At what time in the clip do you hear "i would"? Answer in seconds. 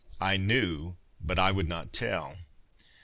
1.37-1.67